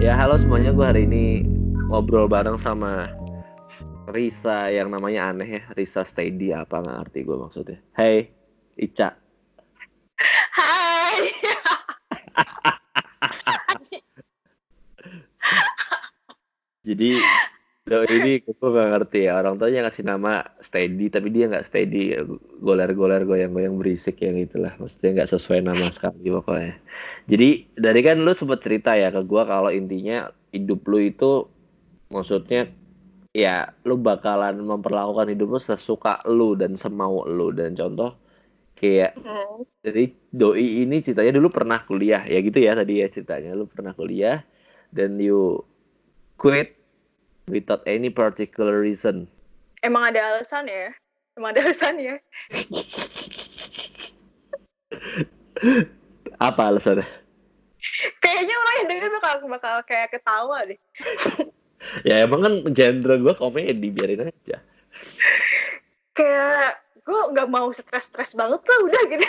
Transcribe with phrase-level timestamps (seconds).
[0.00, 1.44] Ya halo semuanya, gue hari ini
[1.92, 3.12] ngobrol bareng sama
[4.08, 7.76] Risa yang namanya aneh ya, Risa Steady apa nggak ngerti gue maksudnya.
[7.92, 8.32] Hey,
[8.80, 9.12] Ica.
[10.56, 11.28] Hai.
[16.88, 17.20] Jadi
[17.88, 19.32] do ini gue gak ngerti ya.
[19.40, 20.30] Orang tuanya ngasih nama
[20.66, 22.14] Steady tapi dia nggak steady.
[22.62, 24.72] Goler-goler goyang-goyang berisik yang itulah.
[24.80, 26.78] Maksudnya nggak sesuai nama sekali pokoknya.
[27.30, 31.24] Jadi dari kan lu sempet cerita ya ke gue kalau intinya hidup lu itu
[32.14, 32.70] maksudnya
[33.34, 37.50] ya lu bakalan memperlakukan hidup lu sesuka lu dan semau lu.
[37.54, 38.10] Dan contoh
[38.78, 39.62] kayak Hmm.
[39.86, 40.02] jadi
[40.34, 42.22] doi ini ceritanya dulu pernah kuliah.
[42.26, 43.54] Ya gitu ya tadi ya ceritanya.
[43.58, 44.42] Lu pernah kuliah
[44.94, 45.62] dan you
[46.40, 46.81] quit
[47.48, 49.28] without any particular reason
[49.82, 50.94] Emang ada alasan ya?
[51.34, 52.14] Emang ada alasan ya?
[56.38, 57.02] apa alasannya
[58.22, 60.78] Kayaknya orang yang denger bakal bakal kayak ketawa deh.
[62.08, 64.62] ya emang kan genre gue komedi biarin aja
[66.18, 69.26] Kayak gue nggak mau stres-stres banget lah udah gitu.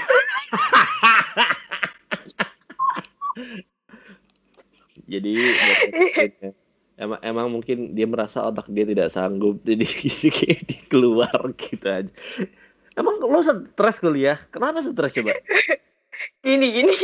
[5.09, 5.33] jadi
[6.97, 9.86] emang emang mungkin dia merasa otak dia tidak sanggup jadi
[10.30, 12.11] kayak dikeluar gitu aja
[12.94, 15.33] emang lo stres kuliah kenapa stres coba
[16.45, 16.95] Gini gini.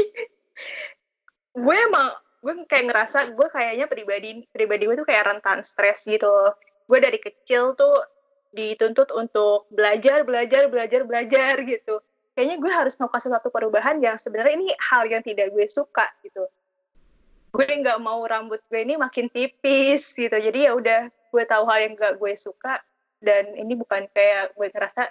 [1.58, 6.30] gue emang gue kayak ngerasa gue kayaknya pribadi pribadi gue tuh kayak rentan stres gitu.
[6.86, 8.06] Gue dari kecil tuh
[8.54, 12.00] dituntut untuk belajar belajar belajar belajar gitu.
[12.38, 16.46] Kayaknya gue harus melakukan sesuatu perubahan yang sebenarnya ini hal yang tidak gue suka gitu.
[17.50, 21.80] Gue nggak mau rambut gue ini makin tipis gitu jadi ya udah gue tahu hal
[21.86, 22.82] yang gak gue suka
[23.22, 25.10] dan ini bukan kayak gue ngerasa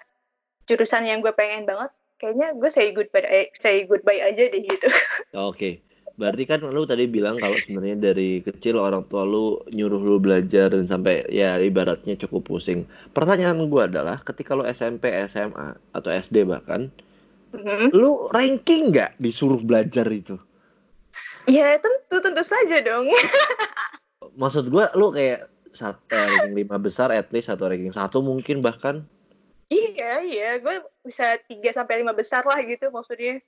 [0.67, 4.89] jurusan yang gue pengen banget kayaknya gue say goodbye say goodbye aja deh gitu
[5.48, 5.84] Oke,
[6.19, 10.73] berarti kan lu tadi bilang kalau sebenarnya dari kecil orang tua lu nyuruh lu belajar
[10.73, 12.89] dan sampai ya ibaratnya cukup pusing.
[13.12, 16.89] Pertanyaan gua adalah ketika lu SMP, SMA atau SD bahkan,
[17.52, 17.92] Mhm.
[17.92, 20.41] lu ranking nggak disuruh belajar itu?
[21.48, 23.09] Ya tentu tentu saja dong.
[24.41, 29.05] Maksud gua lu kayak satu ranking lima besar at least atau ranking satu mungkin bahkan.
[29.69, 30.51] Iya iya.
[30.59, 33.41] Gue bisa 3 sampai lima besar lah gitu maksudnya.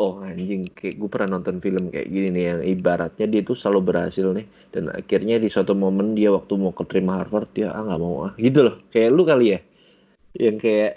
[0.00, 0.72] Oh anjing.
[0.72, 4.46] Kayak gue pernah nonton film kayak gini nih yang ibaratnya dia tuh selalu berhasil nih.
[4.72, 8.32] Dan akhirnya di suatu momen dia waktu mau keterima Harvard dia ah nggak mau ah.
[8.40, 8.80] Gitu loh.
[8.88, 9.60] Kayak lu kali ya?
[10.34, 10.92] Yang kayak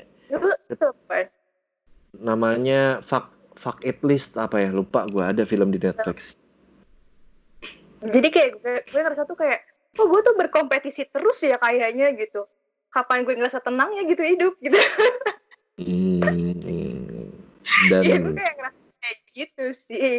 [2.18, 6.38] namanya fuck fuck it list apa ya lupa gue ada film di Netflix.
[7.98, 9.66] Jadi kayak gue, gue ngerasa tuh kayak
[9.98, 12.46] oh gue tuh berkompetisi terus ya kayaknya gitu.
[12.94, 14.78] Kapan gue ngerasa tenang ya gitu hidup gitu.
[15.82, 16.22] Hmm,
[17.90, 20.14] dan Iya gue kayak ngerasa kayak gitu sih.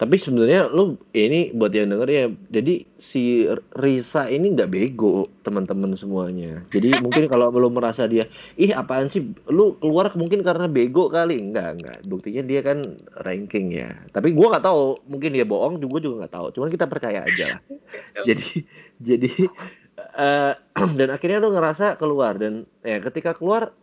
[0.00, 3.44] Tapi sebenarnya lu ini buat yang denger ya jadi si
[3.76, 6.64] Risa ini nggak bego teman-teman semuanya.
[6.72, 8.24] Jadi mungkin kalau belum merasa dia
[8.56, 9.20] ih apaan sih?
[9.52, 11.36] Lu keluar mungkin karena bego kali.
[11.36, 12.96] Enggak enggak buktinya dia kan
[13.28, 13.92] ranking ya.
[14.16, 16.46] Tapi gua nggak tahu mungkin dia bohong juga juga nggak tahu.
[16.56, 17.60] Cuman kita percaya aja lah.
[18.28, 18.64] Jadi
[19.04, 19.32] jadi
[20.16, 20.52] eh,
[20.98, 22.40] dan akhirnya lu ngerasa keluar.
[22.40, 23.76] Dan ya ketika keluar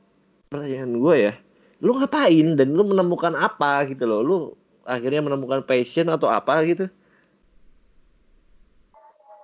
[0.50, 1.34] pertanyaan gue ya
[1.86, 2.58] lu ngapain?
[2.58, 3.86] Dan lu menemukan apa?
[3.86, 4.26] Gitu loh.
[4.26, 4.38] Lu
[4.88, 6.88] akhirnya menemukan passion atau apa gitu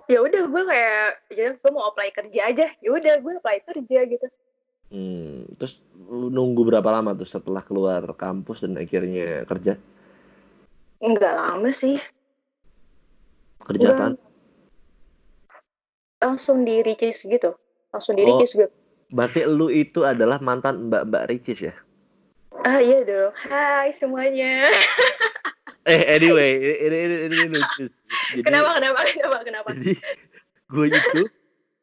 [0.03, 2.67] Ya udah gue kayak ya gue mau apply kerja aja.
[2.75, 4.27] Ya udah gue apply kerja gitu.
[4.87, 9.79] hmm, terus lu nunggu berapa lama tuh setelah keluar kampus dan akhirnya kerja
[10.99, 11.97] Enggak lama sih.
[13.63, 14.13] kerja apaan?
[16.19, 17.55] Langsung di Ricis gitu.
[17.89, 18.37] Langsung di Oh.
[18.37, 18.67] Ricis gue.
[19.07, 21.73] berarti lu itu adalah mantan mbak-mbak Ricis ya
[22.59, 23.31] Ah iya dong.
[23.39, 24.67] Hai semuanya.
[25.83, 27.85] eh anyway ini ini, ini, ini lucu
[28.35, 29.69] jadi kenapa kenapa kenapa kenapa?
[29.75, 29.93] jadi
[30.73, 31.21] gue itu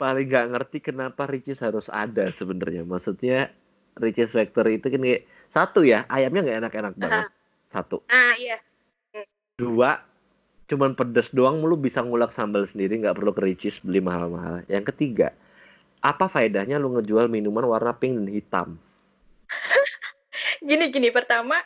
[0.00, 2.88] paling nggak ngerti kenapa Ricis harus ada sebenarnya.
[2.88, 3.53] Maksudnya
[4.00, 5.22] Ricis Factory itu kan kayak
[5.53, 7.29] satu ya ayamnya nggak enak-enak banget.
[7.69, 8.00] Satu.
[8.08, 8.56] Ah iya.
[9.61, 10.00] dua
[10.73, 14.64] cuman pedes doang lu bisa ngulek sambal sendiri nggak perlu ke Ricis beli mahal-mahal.
[14.73, 15.37] Yang ketiga
[16.00, 18.69] apa faedahnya lu ngejual minuman warna pink dan hitam?
[20.69, 21.12] Gini gini.
[21.12, 21.61] Pertama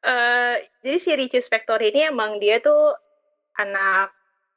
[0.00, 2.96] eh jadi si Ricis Factory ini emang dia tuh
[3.60, 4.12] anak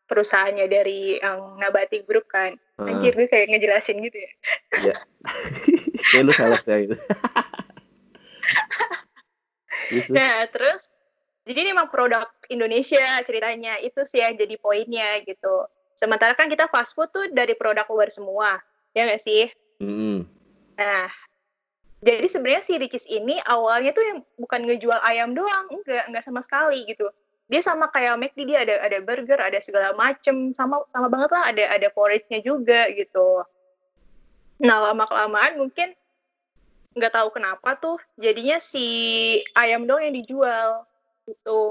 [0.07, 2.55] perusahaannya dari yang Nabati Group kan.
[2.79, 4.31] Ah, Anjir gue kayak ngejelasin gitu ya.
[6.11, 6.95] kayak lu salah ya gitu
[9.93, 10.15] terus.
[10.15, 10.81] Nah, terus
[11.43, 13.77] jadi ini emang produk Indonesia ceritanya.
[13.83, 15.67] Itu sih yang jadi poinnya gitu.
[15.93, 18.57] Sementara kan kita fast food tuh dari produk luar semua.
[18.95, 19.49] Ya nggak sih?
[19.81, 20.25] Mm-mm.
[20.79, 21.09] Nah,
[22.03, 26.43] jadi sebenarnya si Ricis ini awalnya tuh yang bukan ngejual ayam doang, enggak, enggak sama
[26.43, 27.07] sekali gitu.
[27.51, 31.43] dia sama kayak McD dia ada ada burger ada segala macem sama sama banget lah
[31.51, 33.43] ada ada porridge-nya juga gitu.
[34.63, 35.91] Nah lama kelamaan mungkin
[36.95, 38.87] nggak tahu kenapa tuh jadinya si
[39.59, 40.87] ayam dong yang dijual
[41.27, 41.61] gitu.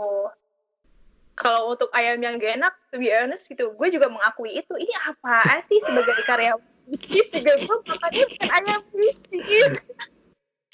[1.33, 4.93] Kalau untuk ayam yang gak enak to be honest gitu gue juga mengakui itu ini
[5.09, 6.53] apa sih sebagai karya
[6.87, 9.89] Ricis juga gue makannya bukan ayam Ricis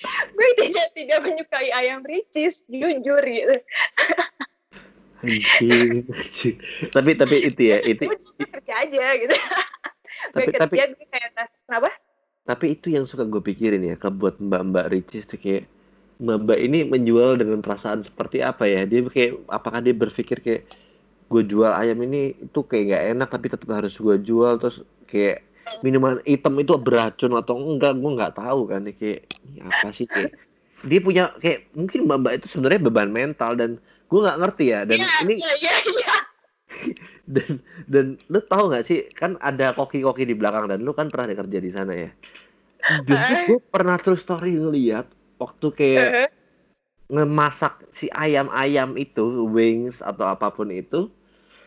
[0.07, 3.57] gue tidak tidak menyukai ayam Ricis jujur gitu.
[6.95, 8.07] Tapi tapi itu ya, itu
[8.39, 9.35] kerja aja gitu
[10.35, 11.31] gue Tapi- kerja tapi- gue kayak
[11.67, 11.91] kenapa
[12.49, 15.69] tapi itu yang suka gue pikirin ya, ke buat mbak-mbak Ricis tuh kayak
[16.17, 18.89] mbak-mbak ini menjual dengan perasaan seperti apa ya?
[18.89, 20.65] Dia kayak apakah dia berpikir kayak
[21.29, 25.45] gue jual ayam ini itu kayak nggak enak tapi tetap harus gue jual terus kayak
[25.83, 30.33] minuman hitam itu beracun atau enggak gue nggak tahu kan kayak ini apa sih kayak
[30.87, 33.71] dia punya kayak mungkin mbak-mbak itu sebenarnya beban mental dan
[34.09, 36.15] gue nggak ngerti ya dan Iya, ini iya iya iya
[37.35, 37.51] dan
[37.91, 41.59] dan lu tahu nggak sih kan ada koki-koki di belakang dan lu kan pernah kerja
[41.59, 42.11] di sana ya
[43.05, 43.45] dan Eh.
[43.51, 45.05] gue pernah terus story ngeliat
[45.37, 46.29] waktu kayak Heeh.
[47.09, 51.09] ngemasak si ayam-ayam itu wings atau apa pun itu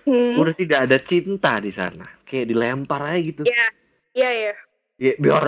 [0.02, 0.34] Hmm.
[0.34, 3.70] udah tidak ada cinta di sana kayak dilempar aja gitu Iya,
[4.14, 4.54] iya, iya.
[4.98, 5.46] ya biar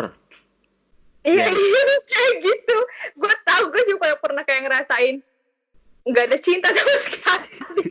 [1.24, 1.56] Iya, Ya.
[1.56, 2.77] iya, kayak gitu.
[3.15, 5.24] Gue tahu, gue juga pernah kayak ngerasain
[6.04, 7.88] nggak ada cinta sama sekali.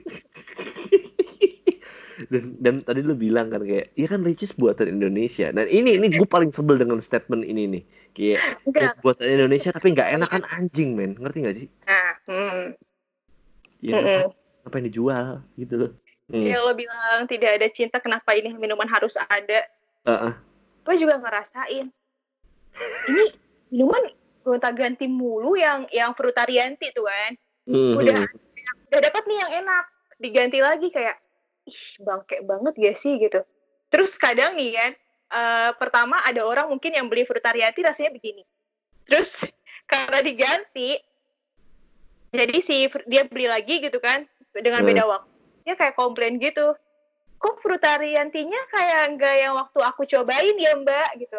[2.28, 6.06] dan dan tadi lu bilang kan kayak iya kan Ricis buatan Indonesia dan ini ini
[6.08, 7.82] gue paling sebel dengan statement ini nih
[8.12, 8.92] kayak Enggak.
[8.94, 12.62] "Oh, buatan Indonesia tapi nggak enak kan anjing men ngerti nggak sih Nah, hmm.
[13.80, 14.22] ya Mm-mm.
[14.62, 15.26] apa yang dijual
[15.56, 15.92] gitu loh
[16.30, 16.48] Hmm.
[16.48, 19.68] Ya lo bilang tidak ada cinta, kenapa ini minuman harus ada?
[20.08, 20.32] Heeh.
[20.82, 21.86] Gue juga ngerasain.
[23.08, 23.24] Ini
[23.70, 24.02] minuman
[24.42, 27.32] gonta-ganti mulu yang yang frutarianti tuh kan.
[27.70, 27.94] Mhm.
[27.98, 28.20] Udah
[28.90, 29.84] udah dapat nih yang enak,
[30.18, 31.16] diganti lagi kayak
[31.62, 33.40] ih bangke banget gak sih gitu.
[33.86, 34.92] Terus kadang nih kan,
[35.30, 38.42] eh, pertama ada orang mungkin yang beli frutarianti rasanya begini.
[39.06, 39.46] Terus
[39.90, 40.98] karena diganti,
[42.34, 44.26] jadi si dia beli lagi gitu kan
[44.58, 44.90] dengan Hmm.
[44.90, 45.30] beda waktu.
[45.62, 46.74] Dia kayak komplain gitu.
[47.42, 51.38] Kok frutariantinya kayak enggak yang waktu aku cobain ya mbak gitu.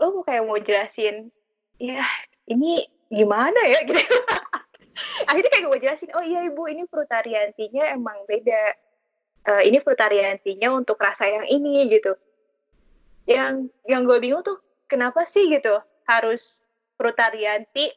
[0.00, 1.28] Lo mau kayak mau jelasin,
[1.76, 2.00] ya
[2.48, 4.00] ini gimana ya gitu.
[5.28, 8.72] Akhirnya kayak gue jelasin, oh iya ibu ini frutariantinya emang beda.
[9.42, 12.16] Eh, ini frutariantinya untuk rasa yang ini gitu.
[13.28, 14.56] Yang yang gue bingung tuh
[14.88, 15.76] kenapa sih gitu
[16.08, 16.64] harus
[16.96, 17.92] frutarianti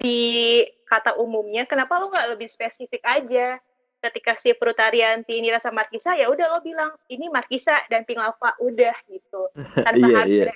[0.00, 3.60] di kata umumnya kenapa lo nggak lebih spesifik aja
[4.02, 8.50] ketika si frutarianti ini rasa markisa ya udah lo bilang ini markisa dan pink lava
[8.58, 9.46] udah gitu.
[9.86, 10.44] Tanpa Iya, harus iya.
[10.50, 10.54] ada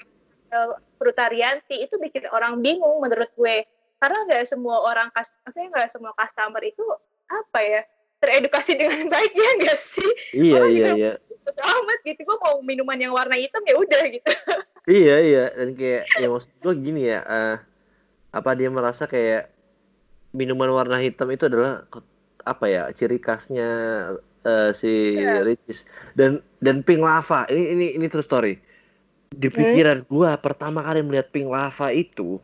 [0.51, 3.63] eh, frutarianti itu bikin orang bingung menurut gue.
[4.03, 6.85] Karena nggak semua orang maksudnya nggak semua customer itu
[7.27, 7.81] apa ya
[8.19, 10.11] teredukasi dengan baik ya nggak sih?
[10.35, 11.13] Iya Orang iya iya.
[11.47, 14.33] amat gitu gue mau minuman yang warna hitam ya udah gitu.
[14.87, 17.59] Iya iya dan kayak ya maksud gue gini ya eh,
[18.31, 19.51] apa dia merasa kayak
[20.31, 21.83] minuman warna hitam itu adalah
[22.47, 23.69] apa ya ciri khasnya
[24.47, 25.43] eh, si Iya.
[25.43, 25.83] Ricis
[26.15, 28.55] dan dan pink lava ini ini ini true story
[29.35, 29.59] di Hmm.
[29.59, 32.39] pikiran gua pertama kali melihat pink lava itu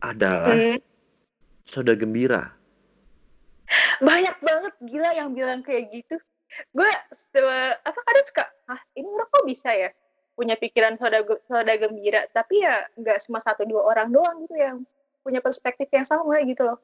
[0.00, 0.80] adalah Hmm.
[1.68, 2.50] soda gembira
[4.00, 6.16] banyak banget gila yang bilang kayak gitu
[6.70, 6.90] gue
[7.82, 9.90] apa kadang suka ah ini orang kok bisa ya
[10.34, 14.76] punya pikiran soda soda gembira tapi ya nggak cuma satu dua orang doang gitu yang
[15.24, 16.78] punya perspektif yang sama gitu loh.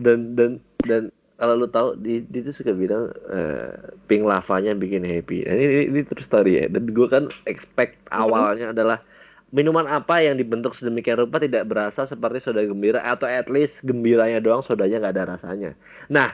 [0.00, 0.50] Dan dan
[0.84, 1.02] dan
[1.36, 3.72] kalau lu tahu di dia tuh suka bilang eh,
[4.08, 5.44] pink lavanya bikin happy.
[5.44, 6.66] Nah, ini, ini, ini true story ya.
[6.72, 9.04] Dan gue kan expect awalnya adalah
[9.52, 14.40] minuman apa yang dibentuk sedemikian rupa tidak berasa seperti soda gembira atau at least gembiranya
[14.40, 15.70] doang sodanya nggak ada rasanya.
[16.08, 16.32] Nah,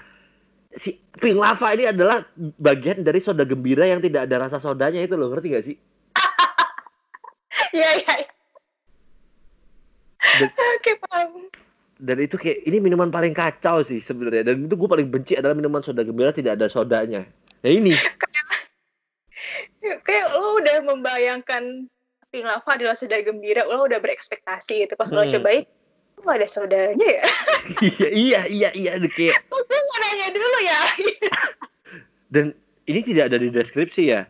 [0.79, 2.23] si pink lava ini adalah
[2.63, 5.77] bagian dari soda gembira yang tidak ada rasa sodanya itu loh, ngerti gak sih?
[7.77, 8.31] iya iya iya.
[10.49, 11.51] Oke paham
[12.03, 14.51] Dan itu kayak ini minuman paling kacau sih sebenarnya.
[14.51, 17.23] Dan itu gue paling benci adalah minuman soda gembira tidak ada sodanya.
[17.63, 17.95] Nah ini.
[19.83, 21.87] Kayak lo udah membayangkan
[22.35, 24.99] pink lava adalah soda gembira lo udah berekspektasi gitu.
[24.99, 25.31] Pas lo Hmm.
[25.31, 25.63] cobain
[26.19, 27.25] kok ada sodanya ya?
[27.83, 30.81] Iya iya iya iya kayak gue nanya dulu ya.
[32.35, 32.45] Dan
[32.91, 34.27] ini tidak ada di deskripsi ya.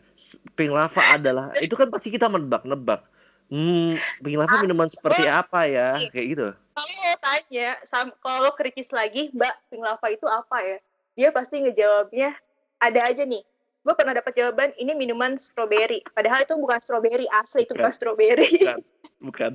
[0.60, 3.00] Pink lava adalah itu kan pasti kita menebak-nebak.
[3.48, 5.88] Hmm pink lava minuman seperti apa ya?
[6.12, 6.48] Kayak gitu.
[6.52, 6.61] lo
[7.22, 7.78] tanya
[8.18, 10.78] kalau lo kritis lagi mbak pink lava itu apa ya
[11.14, 12.34] dia pasti ngejawabnya
[12.76, 13.40] ada aja nih
[13.82, 17.94] gue pernah dapat jawaban ini minuman strawberry padahal itu bukan strawberry asli itu bukan Bukan.
[17.94, 18.78] strawberry Bukan.
[19.22, 19.52] bukan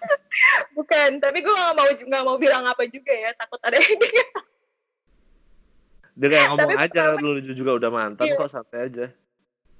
[0.76, 4.00] bukan tapi gue nggak mau nggak mau bilang apa juga ya takut ada yang
[6.12, 8.36] Dia kayak ngomong Tapi aja pertama- lu juga udah mantan Iya.
[8.36, 9.06] kok santai aja.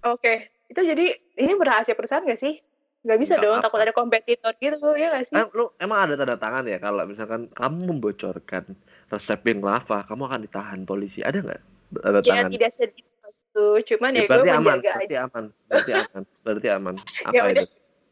[0.09, 0.35] Oke,
[0.66, 1.06] itu jadi
[1.37, 2.56] ini berhasil perusahaan gak sih?
[3.00, 5.35] Gak bisa Nggak dong, takut ada kompetitor gitu, ya gak sih?
[5.57, 8.76] Lu emang ada tanda tangan ya kalau misalkan kamu membocorkan
[9.09, 11.25] resep yang lava, kamu akan ditahan polisi.
[11.25, 11.61] Ada nggak
[11.97, 12.50] tanda ya tangan?
[12.52, 13.66] tidak sedih itu,
[13.97, 15.25] cuman ya, Ya, gue berarti aman, menjaga berarti aja.
[15.25, 16.95] aman, berarti aman, berarti aman.
[17.26, 17.64] Apa Ya itu?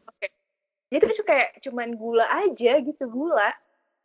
[0.09, 0.27] oke.
[0.89, 3.49] Jadi itu kayak cuman gula aja gitu, gula.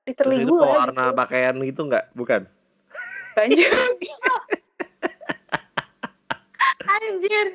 [0.04, 1.16] Terus Literally itu gula pewarna gitu.
[1.16, 2.04] pakaian gitu nggak?
[2.12, 2.42] Bukan.
[3.40, 3.72] Anjir.
[6.94, 7.46] Anjir.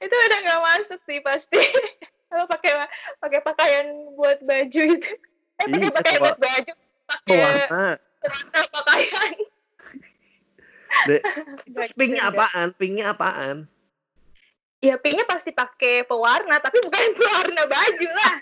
[0.00, 1.60] Itu udah nggak masuk sih pasti.
[2.32, 2.88] Kalau pakai
[3.20, 3.86] pakai pakaian
[4.16, 5.12] buat baju itu.
[5.60, 6.72] Eh, pakai pakaian buat baju,
[7.04, 7.88] pakai warna
[8.72, 9.32] pakaian.
[11.08, 11.22] De-
[11.92, 12.72] Pinknya apaan?
[12.76, 13.68] Pinknya apaan?
[14.82, 18.34] Ya pinknya pasti pakai pewarna, tapi bukan pewarna baju lah.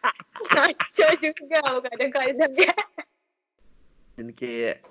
[0.55, 2.75] Ngaco juga kadang-kadang ya.
[4.15, 4.87] Dan kayak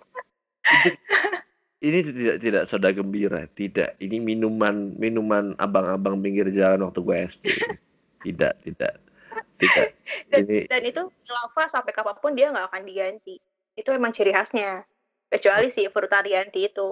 [1.80, 3.96] ini tidak tidak soda gembira, tidak.
[3.98, 7.44] Ini minuman minuman abang-abang pinggir jalan waktu gue SD.
[8.20, 8.94] Tidak, tidak,
[9.60, 9.88] tidak.
[10.34, 13.38] Dan, Ini dan itu lava sampai kapan pun dia nggak akan diganti.
[13.78, 14.84] Itu emang ciri khasnya.
[15.30, 16.90] Kecuali si Frutarianti itu.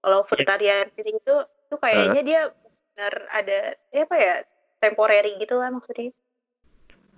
[0.00, 1.34] Kalau Frutarianti itu
[1.68, 2.40] tuh kayaknya dia
[2.96, 4.34] benar ada ya apa ya
[4.80, 6.08] temporary gitu lah maksudnya.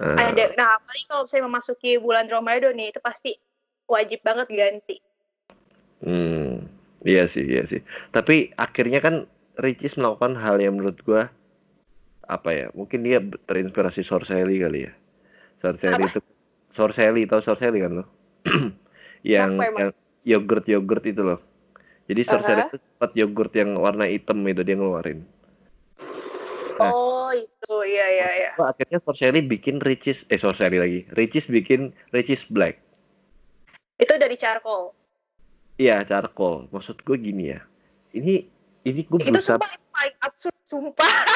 [0.02, 3.38] eh, Ada nah apalagi kalau saya memasuki bulan Ramadan nih itu pasti
[3.86, 4.98] wajib banget ganti.
[6.02, 6.66] Hmm,
[7.06, 7.82] iya sih, iya sih.
[8.10, 9.26] Tapi akhirnya kan
[9.58, 11.30] Ricis melakukan hal yang menurut gua
[12.28, 12.66] apa ya?
[12.76, 13.18] Mungkin dia
[13.48, 14.92] terinspirasi Sorcelli kali ya.
[15.64, 16.12] Sorcelli Apa?
[16.12, 16.20] itu
[16.76, 18.04] Sorcelli, tahu Sorcelli kan lo?
[19.26, 19.90] yang yang
[20.22, 21.40] yogurt yogurt itu loh.
[22.06, 22.68] Jadi Sorcelli Aha.
[22.70, 25.24] itu tempat yogurt yang warna hitam itu dia ngeluarin.
[26.78, 26.94] Nah.
[26.94, 28.50] Oh itu iya iya iya.
[28.54, 31.00] Wah, akhirnya Sorcelli bikin Ricis, eh Sorcelli lagi.
[31.16, 32.78] Ricis bikin Ricis Black.
[33.98, 34.94] Itu dari charcoal.
[35.78, 36.70] Iya, charcoal.
[36.70, 37.60] Maksud gue gini ya.
[38.14, 38.46] Ini
[38.88, 41.12] ini gue Itu berusaha sumpah itu paling absurd sumpah.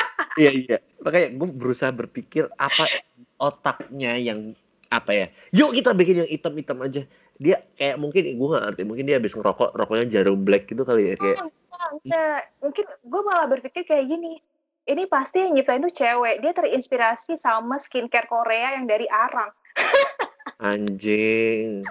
[0.40, 0.78] Iya iya.
[1.04, 2.88] Makanya gue berusaha berpikir apa
[3.36, 4.56] otaknya yang
[4.88, 5.26] apa ya?
[5.52, 7.04] Yuk kita bikin yang hitam-hitam aja.
[7.36, 8.82] Dia kayak mungkin gue gak ngerti.
[8.88, 11.36] Mungkin dia habis ngerokok rokoknya jarum black gitu kali ya kayak.
[11.36, 12.40] Oh, enggak, enggak.
[12.64, 14.40] Mungkin gue malah berpikir kayak gini.
[14.88, 16.40] Ini pasti yang nyiptain tuh cewek.
[16.40, 19.52] Dia terinspirasi sama skincare Korea yang dari arang.
[20.62, 21.82] Anjing.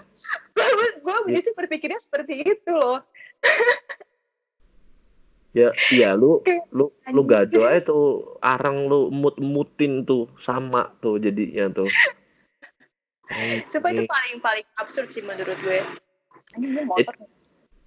[1.02, 3.06] gue justru berpikirnya seperti itu loh.
[5.52, 6.40] Ya iya lu
[6.72, 11.92] lu lu gado aja tuh arang lu mut-mutin tuh sama tuh jadinya tuh.
[13.72, 15.80] Sumpah itu paling paling absurd sih menurut gue.
[16.56, 17.16] Ini gue motor.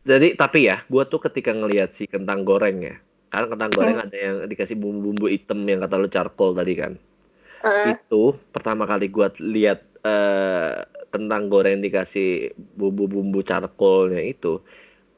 [0.04, 2.96] Jadi tapi ya, gua tuh ketika ngelihat si kentang goreng ya,
[3.32, 4.04] kan kentang goreng Hmm.
[4.04, 6.92] ada yang dikasih bumbu-bumbu hitam yang kata lu charcoal tadi kan.
[7.64, 14.60] Eh, itu pertama kali gua lihat eh, kentang goreng dikasih bumbu-bumbu charcoalnya itu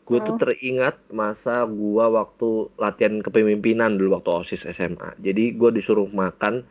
[0.06, 6.06] gue tuh teringat masa gua waktu latihan kepemimpinan dulu waktu osis SMA jadi gua disuruh
[6.06, 6.62] makan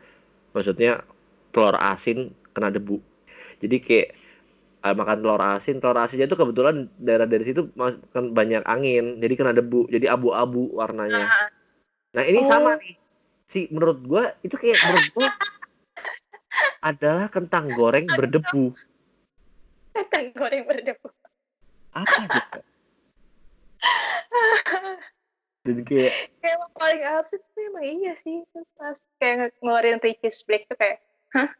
[0.56, 1.04] maksudnya
[1.52, 2.96] telur asin kena debu
[3.60, 4.08] jadi kayak
[4.88, 7.68] eh, makan telur asin telur asinnya tuh kebetulan daerah dari situ
[8.16, 11.28] kan banyak angin jadi kena debu jadi abu-abu warnanya
[12.16, 12.48] nah, ini Oh.
[12.48, 12.96] sama nih.
[13.52, 15.28] Si menurut gua itu kayak menurut gua
[16.88, 18.72] adalah kentang goreng berdebu.
[19.92, 21.08] kentang goreng berdebu.
[21.92, 22.58] Apa gitu?
[25.66, 28.46] Dan kayak kayak paling absurd tuh emang iya sih.
[28.78, 31.02] Pas kayak ngeluarin Ricis Black tuh kayak,
[31.34, 31.50] hah?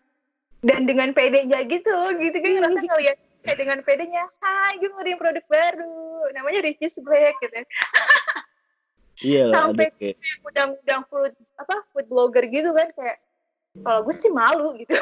[0.62, 5.44] Dan dengan pedenya gitu, gitu kan ngerasa ngeliat kayak dengan pedenya, hai gue ngeluarin produk
[5.50, 7.54] baru, namanya Ricis Black gitu.
[9.26, 13.18] iya Sampai kayak yang undang-undang food apa food blogger gitu kan kayak
[13.82, 14.94] kalau gue sih malu gitu.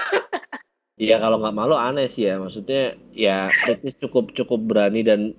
[0.94, 2.40] Iya kalau nggak malu aneh sih ya.
[2.40, 5.34] Maksudnya ya Ricis cukup cukup berani dan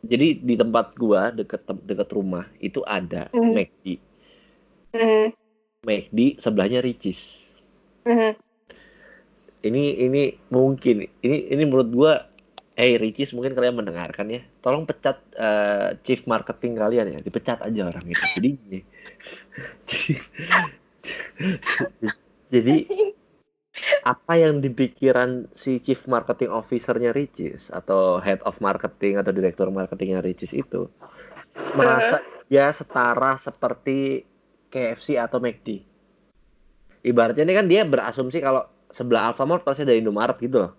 [0.00, 3.52] jadi di tempat gua deket deket rumah itu ada Hmm.
[3.52, 4.00] McD.
[5.84, 7.20] McD sebelahnya Ricis.
[8.04, 8.32] Hmm.
[9.60, 12.12] Ini ini mungkin ini ini menurut gua
[12.80, 14.40] Hey Ricis mungkin kalian mendengarkan ya.
[14.64, 17.18] Tolong pecat eh, chief marketing kalian ya.
[17.20, 18.24] Dipecat aja orang itu.
[18.40, 18.50] Jadi
[22.54, 22.76] jadi
[24.04, 30.24] apa yang dipikiran si chief marketing officernya Ricis atau head of marketing atau direktur marketingnya
[30.24, 30.88] Ricis itu
[31.76, 34.24] merasa ya setara seperti
[34.70, 35.82] KFC atau McD.
[37.00, 40.72] Ibaratnya ini kan dia berasumsi kalau sebelah Alfamart pasti ada Indomaret gitu loh.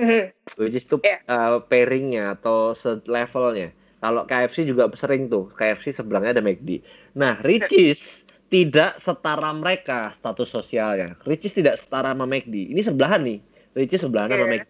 [0.00, 0.32] Hmm.
[0.58, 1.22] Which is tuh Iya.
[1.28, 2.74] uh, pairingnya atau
[3.06, 3.70] levelnya.
[4.02, 6.82] Kalau KFC juga sering tuh, KFC sebelahnya ada McD.
[7.14, 8.21] Nah, Ricis
[8.52, 11.16] tidak setara mereka status sosialnya.
[11.24, 12.68] Ricis tidak setara sama McD.
[12.68, 13.40] Ini sebelahan nih.
[13.72, 14.52] Ricis sebelahan sama Iya.
[14.60, 14.68] McD.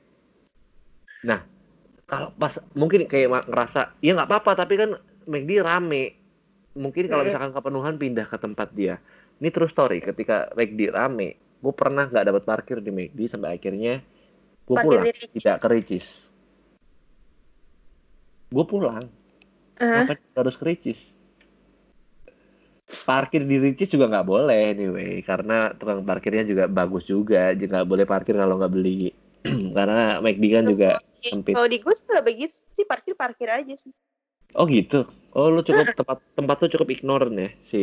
[1.26, 1.40] Nah,
[2.06, 4.94] kalau pas mungkin kayak ngerasa ya nggak apa-apa tapi kan
[5.26, 6.14] McD rame
[6.78, 7.28] mungkin kalau Mm.
[7.28, 9.02] misalkan kepenuhan pindah ke tempat dia.
[9.42, 9.98] Ini true story.
[9.98, 13.98] Ketika McD rame, gue pernah nggak dapat parkir di McD sampai akhirnya
[14.62, 16.06] gue pulang tidak ke Ricis.
[18.46, 19.02] Gue pulang.
[19.76, 21.00] Eh, Kenapa harus ke Ricis?
[23.08, 27.56] Parkir di Ricis juga nggak boleh anyway, karena tukang parkirnya juga bagus juga.
[27.56, 29.10] Jadi nggak boleh parkir kalau nggak beli.
[29.76, 31.54] karena McD kan juga sempit.
[31.54, 33.90] kalau di gue sih nggak begitu sih parkir parkir aja sih.
[34.54, 35.08] Oh gitu.
[35.32, 37.82] Oh lu cukup tempat tempat tuh cukup ignore ya si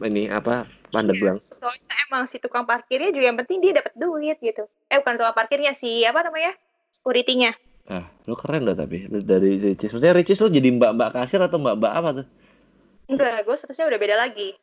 [0.00, 1.40] ini apa Pandeglang.
[1.40, 4.68] Soalnya emang si tukang parkirnya juga yang penting dia dapat duit gitu.
[4.92, 6.52] Eh bukan tukang parkirnya si apa namanya?
[6.92, 7.56] Security-nya.
[7.88, 9.90] Ah, lu keren dah tapi dari Ricis.
[9.90, 12.26] Maksudnya Ricis lu jadi mbak-mbak kasir atau mbak-mbak apa tuh?
[13.10, 14.54] Enggak, gue statusnya udah beda lagi.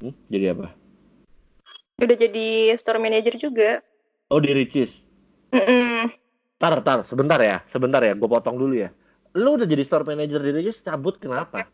[0.00, 0.14] Hmm?
[0.32, 0.68] Jadi apa?
[2.00, 3.80] Udah jadi store manager juga.
[4.32, 4.90] Oh di Ricis.
[5.54, 6.10] Mm-mm.
[6.58, 8.90] Tar, tar, sebentar ya, sebentar ya, gue potong dulu ya.
[9.36, 11.68] Lu udah jadi store manager di Ricis, cabut kenapa?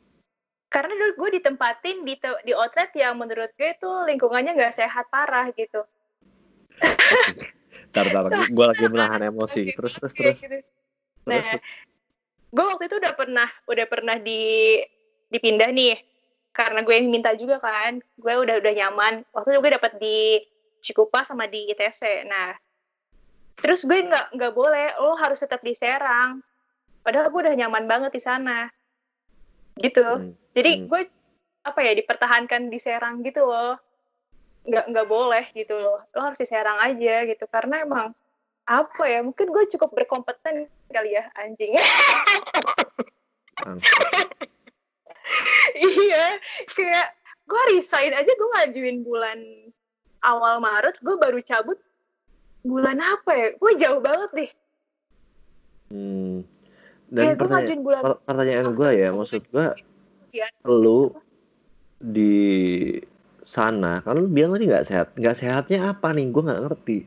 [0.71, 5.09] Karena dulu gue ditempatin di te- di outlet yang menurut gue itu lingkungannya nggak sehat
[5.11, 5.83] parah gitu.
[7.91, 9.75] Tar, tar, gue lagi menahan emosi.
[9.75, 10.39] Terus, terus, terus.
[10.39, 10.62] gitu.
[10.62, 10.62] terus,
[11.27, 11.59] Nah,
[12.55, 14.79] gue waktu itu udah pernah udah pernah di
[15.31, 15.97] dipindah nih.
[16.51, 19.23] Karena gue yang minta juga kan gue udah udah nyaman.
[19.31, 20.19] Waktu itu gue dapat di
[20.81, 22.57] Cikupa sama di ITC nah
[23.61, 26.41] terus gue nggak nggak boleh lo harus tetap di Serang.
[27.05, 28.69] Padahal gue udah nyaman banget di sana.
[29.77, 30.03] Gitu.
[30.05, 30.89] Hmm, jadi hmm.
[30.89, 31.03] gue
[31.61, 33.77] apa ya dipertahankan di Serang gitu loh.
[34.65, 36.01] Nggak nggak boleh gitu loh.
[36.17, 37.45] Lo harus di Serang aja gitu.
[37.49, 38.17] Karena emang
[38.65, 41.77] apa ya mungkin gue cukup berkompeten kali ya anjing.
[45.87, 46.27] iya
[46.71, 47.09] kayak
[47.47, 49.39] gue resign aja gue ngajuin bulan
[50.23, 51.79] awal Maret gue baru cabut
[52.61, 54.51] bulan apa ya gue jauh banget deh
[55.91, 56.47] Hmm.
[57.11, 59.67] Kayak Dan gue pertanyaan, ngajuin bulan per- pertanyaan gue ya, maksud gue
[60.31, 60.71] sih.
[60.71, 61.01] lu
[61.99, 62.39] di
[63.50, 65.07] sana, kan lu bilang tadi nggak sehat.
[65.19, 66.31] Nggak sehatnya apa nih?
[66.31, 66.99] Gue nggak ngerti.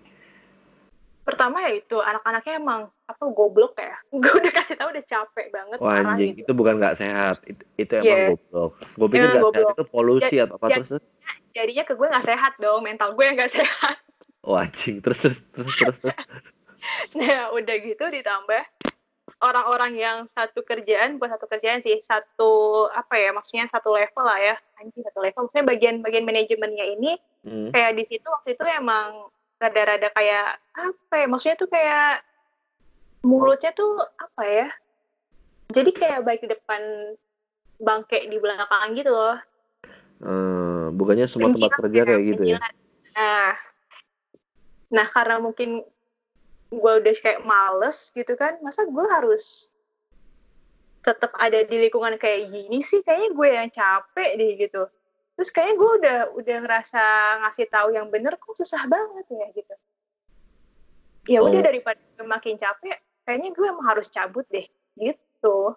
[1.24, 5.78] Pertama ya itu anak-anaknya emang apa goblok ya gue udah kasih tahu udah capek banget
[5.80, 7.40] Wah anjing, gitu itu bukan nggak sehat.
[7.44, 8.28] Itu, itu emang Iya.
[8.30, 8.72] goblok.
[8.94, 9.74] Gue pikir nggak sehat goblok.
[9.74, 11.04] itu polusi atau apa ya- terus.
[11.50, 13.98] jadinya ke gue nggak sehat dong mental gue yang nggak sehat
[14.42, 15.98] Oh anjing, terus terus terus terus.
[15.98, 16.16] terus.
[17.18, 18.64] nah udah gitu ditambah
[19.40, 22.52] orang-orang yang satu kerjaan bukan satu kerjaan sih satu
[22.90, 27.12] apa ya maksudnya satu level lah ya anjing satu level maksudnya bagian bagian manajemennya ini
[27.42, 27.72] Hmm.
[27.72, 29.28] kayak di situ waktu itu emang
[29.64, 32.20] rada-rada kayak apa ya maksudnya tuh kayak
[33.24, 34.68] mulutnya tuh apa ya
[35.72, 36.82] jadi kayak baik di depan
[37.82, 39.38] bangke di belakang gitu loh.
[40.24, 42.60] Eh, bukannya semua tempat kerja kayak gitu ya?
[43.18, 43.54] nah.
[44.94, 45.82] Nah karena mungkin
[46.74, 49.70] gue udah kayak males gitu kan masa gue harus
[51.06, 53.02] tetap ada di lingkungan kayak gini sih?
[53.02, 54.84] Kayaknya gue yang capek deh gitu
[55.34, 57.04] terus kayaknya gue udah udah ngerasa
[57.46, 59.76] ngasih tahu yang bener kok susah banget ya gitu
[61.28, 61.66] ya udah Oh.
[61.66, 64.68] daripada makin capek kayaknya gue emang harus cabut deh
[65.00, 65.74] gitu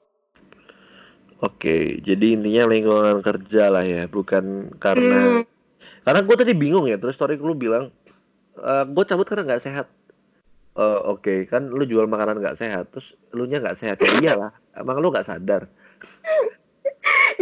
[1.37, 5.45] Oke, jadi intinya lingkungan kerja lah ya, bukan karena Hmm.
[6.01, 6.97] karena gue tadi bingung ya.
[6.97, 7.93] Terus story lu bilang,
[8.89, 9.85] gue cabut karena nggak sehat.
[10.81, 14.53] Eh, Oke, kan lu jual makanan nggak sehat, terus lu nya nggak sehat ya iyalah.
[14.81, 15.69] Emang lu nggak sadar?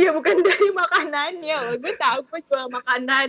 [0.00, 3.28] Ya bukan dari makanannya loh gue tahu gue jual makanan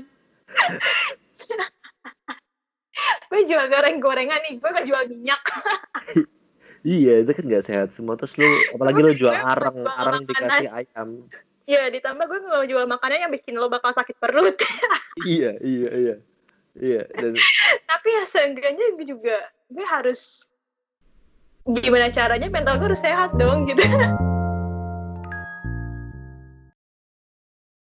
[3.30, 5.42] gue jual goreng-gorengan nih gue gak jual minyak
[6.86, 8.14] Iya, itu kan nggak sehat semua.
[8.14, 8.46] Terus lu,
[8.78, 10.30] apalagi lu jual arang, jual arang makanan.
[10.30, 11.10] dikasih ayam.
[11.66, 14.54] ya ditambah gue gak jual makanan yang bikin lo bakal sakit perut
[15.26, 16.16] Iya, iya, iya,
[16.78, 17.02] iya.
[17.10, 17.34] Dan
[17.90, 20.46] tapi ya seenggaknya gue juga gue harus
[21.66, 23.82] gimana caranya mental gue harus sehat dong gitu